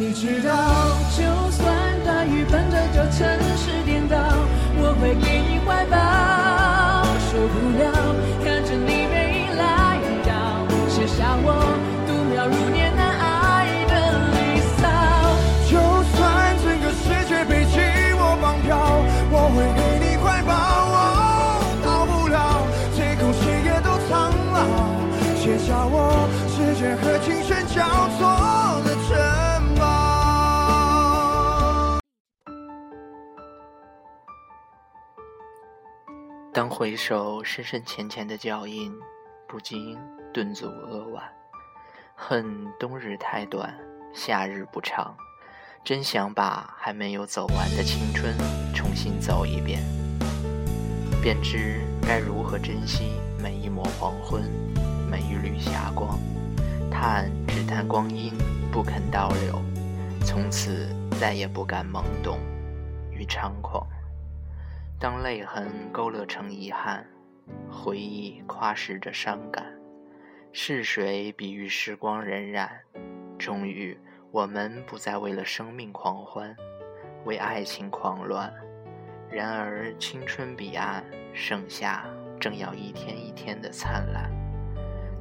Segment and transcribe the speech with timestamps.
[0.00, 0.50] 你知道，
[1.12, 1.20] 就
[1.50, 1.68] 算
[2.06, 4.16] 大雨奔着这城市颠倒，
[4.80, 7.04] 我会给你怀抱。
[7.28, 7.84] 受不了
[8.42, 11.52] 看着你背影来到，写下我
[12.08, 13.92] 度秒如年难挨的
[14.32, 14.88] 离骚。
[15.68, 15.76] 就
[16.16, 20.50] 算整个世界被寂寞绑票，我会给你怀抱。
[20.96, 21.60] 哦。
[21.84, 22.64] 逃不了
[22.96, 24.64] 这口谁也都苍老，
[25.36, 27.84] 写下我时间和琴弦交
[28.16, 28.24] 错
[36.52, 38.92] 当回首深深浅浅的脚印，
[39.46, 39.96] 不禁
[40.34, 41.22] 顿足扼腕。
[42.16, 43.72] 恨冬日太短，
[44.12, 45.16] 夏日不长，
[45.84, 48.36] 真想把还没有走完的青春
[48.74, 49.80] 重新走一遍，
[51.22, 54.42] 便知该如何珍惜每一抹黄昏，
[55.08, 56.18] 每一缕霞光。
[56.90, 58.36] 叹只叹光阴
[58.72, 59.62] 不肯倒流，
[60.26, 60.88] 从此
[61.20, 62.40] 再也不敢懵懂
[63.12, 63.86] 与猖狂。
[65.00, 67.06] 当泪痕勾勒成遗憾，
[67.72, 69.64] 回忆夸饰着伤感，
[70.52, 72.68] 逝水比喻时光荏苒。
[73.38, 73.98] 终于，
[74.30, 76.54] 我们不再为了生命狂欢，
[77.24, 78.52] 为爱情狂乱。
[79.30, 82.04] 然而，青春彼岸，盛夏
[82.38, 84.30] 正要一天一天的灿烂。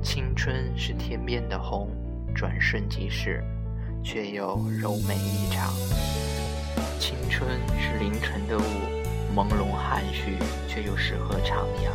[0.03, 1.89] 青春是天边的红，
[2.35, 3.41] 转瞬即逝，
[4.03, 5.71] 却又柔美异常。
[6.99, 8.88] 青春是凌晨的雾。
[9.35, 11.91] 朦胧含蓄，却又适合徜徉。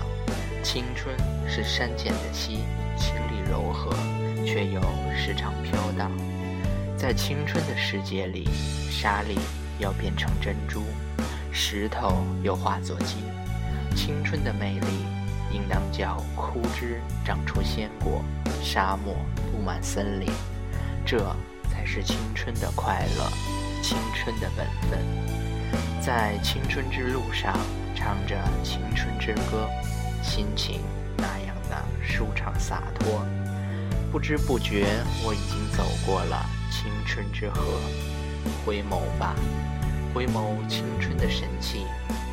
[0.63, 1.15] 青春
[1.49, 2.61] 是山涧的溪，
[2.97, 3.93] 清丽柔和，
[4.47, 4.81] 却又
[5.15, 6.11] 时常飘荡。
[6.97, 8.49] 在青春的世界里，
[8.91, 9.39] 沙粒
[9.79, 10.83] 要变成珍珠，
[11.53, 13.19] 石头又化作金。
[13.95, 14.87] 青春的魅力，
[15.53, 18.25] 应当叫枯枝长出鲜果，
[18.63, 19.15] 沙漠
[19.53, 20.29] 布满森林。
[21.05, 21.19] 这
[21.71, 23.31] 才是青春的快乐，
[23.83, 25.44] 青春的本分。
[26.05, 27.59] 在青春之路上，
[27.95, 29.67] 唱着青春之歌，
[30.23, 30.83] 心情
[31.17, 33.23] 那样的舒畅洒脱。
[34.13, 34.85] 不知不觉，
[35.25, 37.81] 我已经走过了青春之河。
[38.67, 39.35] 回眸吧，
[40.13, 41.87] 回眸青春的神气，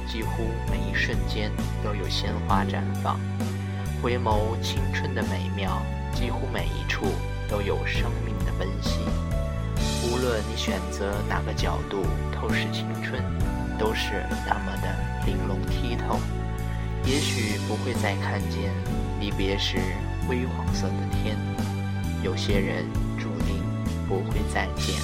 [0.05, 1.49] 几乎每一瞬间
[1.81, 3.17] 都有鲜花绽放。
[4.03, 5.81] 回眸青春的美妙，
[6.13, 7.05] 几乎每一处
[7.47, 8.99] 都有生命的奔袭。
[10.11, 13.23] 无论你选择哪个角度透视青春。
[13.81, 16.19] 都是那么的玲珑剔透，
[17.03, 18.71] 也许不会再看见
[19.19, 19.79] 离别时
[20.27, 21.35] 灰黄色的天，
[22.23, 22.85] 有些人
[23.17, 23.59] 注定
[24.07, 24.95] 不会再见。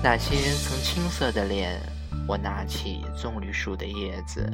[0.00, 1.76] 那些曾青涩的脸，
[2.28, 4.48] 我拿起棕榈树的叶子，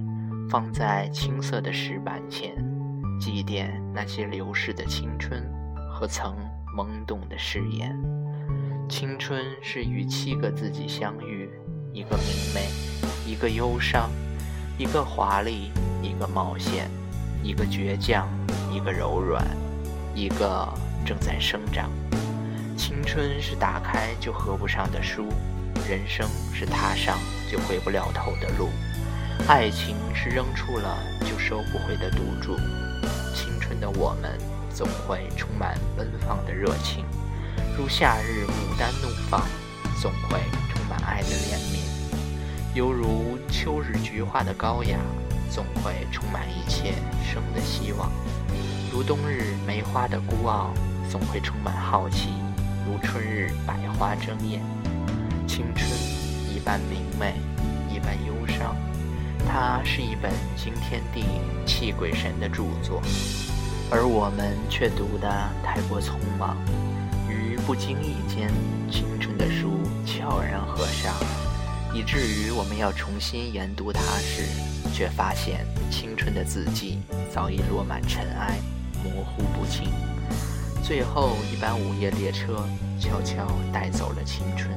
[0.48, 2.56] 放在青涩的石板前，
[3.20, 5.46] 祭奠那些流逝的青春
[5.92, 6.34] 和曾
[6.74, 7.94] 懵懂的誓言。
[8.88, 11.50] 青春是与七个自己相遇，
[11.92, 12.93] 一个明媚。
[13.26, 14.10] 一个忧伤，
[14.76, 15.70] 一个华丽，
[16.02, 16.90] 一个冒险，
[17.42, 18.28] 一个倔强，
[18.70, 19.44] 一个柔软，
[20.14, 20.68] 一个
[21.06, 21.90] 正在生长。
[22.76, 25.28] 青春是打开就合不上的书，
[25.88, 27.18] 人生是踏上
[27.50, 28.68] 就回不了头的路，
[29.48, 32.56] 爱情是扔出了就收不回的赌注。
[33.34, 34.38] 青春的我们
[34.72, 37.04] 总会充满奔放的热情，
[37.76, 39.40] 如夏日牡丹怒放，
[40.00, 40.40] 总会
[40.72, 42.03] 充满爱的怜悯。
[42.74, 44.98] 犹如秋日菊花的高雅，
[45.48, 46.92] 总会充满一切
[47.22, 48.10] 生的希望；
[48.92, 50.74] 如冬日梅花的孤傲，
[51.08, 52.30] 总会充满好奇；
[52.84, 54.60] 如春日百花争艳。
[55.46, 55.88] 青春
[56.52, 57.34] 一半明媚，
[57.88, 58.74] 一半忧伤，
[59.48, 61.24] 它是一本惊天地、
[61.64, 63.00] 泣鬼神的著作，
[63.88, 65.30] 而我们却读得
[65.62, 66.56] 太过匆忙，
[67.28, 68.50] 于不经意间，
[68.90, 71.14] 青春的书悄然合上。
[71.94, 74.42] 以至于我们要重新研读它时，
[74.92, 76.98] 却发现青春的字迹
[77.32, 78.58] 早已落满尘埃，
[79.04, 79.88] 模糊不清。
[80.82, 82.66] 最后一班午夜列车
[82.98, 84.76] 悄悄带走了青春，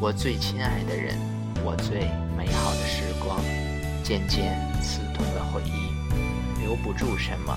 [0.00, 1.14] 我最亲爱的人，
[1.62, 2.08] 我最
[2.38, 3.38] 美好的时光，
[4.02, 5.92] 渐渐刺痛了回忆。
[6.62, 7.54] 留不住什么，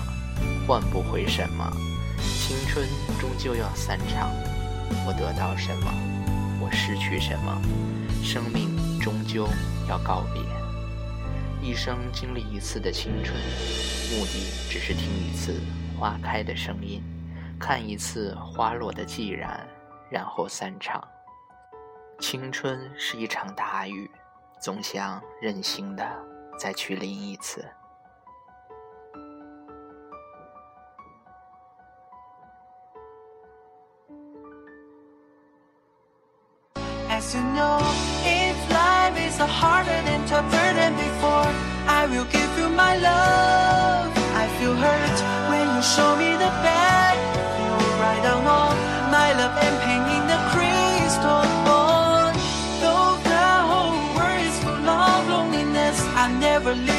[0.66, 1.72] 换不回什么，
[2.18, 2.86] 青春
[3.18, 4.30] 终究要散场。
[5.06, 5.90] 我得到什么，
[6.60, 7.62] 我失去什么。
[8.26, 9.46] 生命终究
[9.88, 10.42] 要告别，
[11.62, 13.38] 一生经历一次的青春，
[14.10, 14.32] 目的
[14.68, 15.60] 只是听一次
[15.96, 17.00] 花开的声音，
[17.56, 19.64] 看一次花落的寂然，
[20.10, 21.00] 然后散场。
[22.18, 24.10] 青春是一场大雨，
[24.60, 26.04] 总想任性的
[26.58, 27.64] 再去淋一次。
[37.16, 37.80] As you know,
[38.26, 41.48] if life is harder than tougher than before,
[41.88, 44.12] I will give you my love.
[44.42, 45.18] I feel hurt
[45.48, 47.16] when you show me the bad.
[47.56, 48.76] You write down all
[49.08, 52.36] my love and pain in the crystal ball.
[52.84, 56.95] Though the whole world is full of loneliness, I never leave